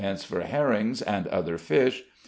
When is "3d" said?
2.01-2.03